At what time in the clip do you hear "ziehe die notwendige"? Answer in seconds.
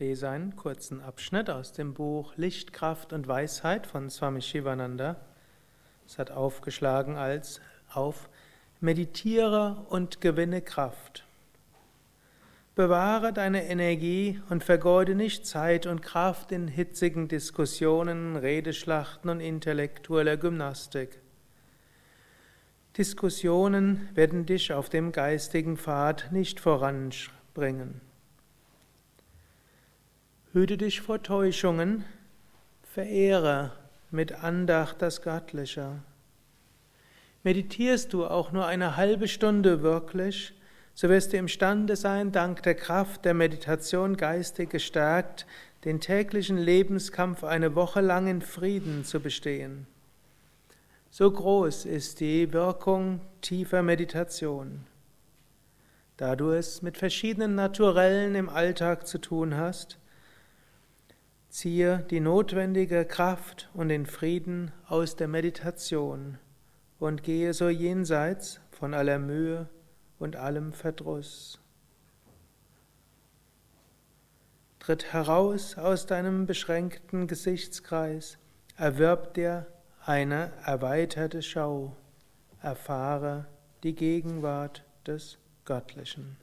61.54-63.04